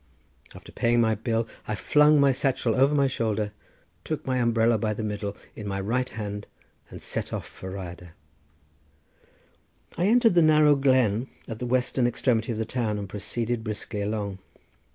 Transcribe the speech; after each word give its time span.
After 0.55 0.71
paying 0.71 0.99
my 0.99 1.13
bill 1.13 1.47
I 1.67 1.75
flung 1.75 2.19
my 2.19 2.31
satchel 2.31 2.73
over 2.73 2.95
my 2.95 3.05
shoulder, 3.05 3.51
took 4.03 4.25
my 4.25 4.37
umbrella 4.39 4.79
by 4.79 4.95
the 4.95 5.03
middle 5.03 5.37
in 5.55 5.67
my 5.67 5.79
right 5.79 6.09
hand, 6.09 6.47
and 6.89 6.99
set 6.99 7.31
off 7.31 7.45
for 7.47 7.69
the 7.69 7.75
Rhyadr. 7.75 8.09
I 9.99 10.07
entered 10.07 10.33
the 10.33 10.41
narrow 10.41 10.75
glen 10.75 11.27
at 11.47 11.59
the 11.59 11.67
western 11.67 12.07
extremity 12.07 12.51
of 12.51 12.57
the 12.57 12.65
town 12.65 12.97
and 12.97 13.07
proceeded 13.07 13.63
briskly 13.63 14.01
along. 14.01 14.39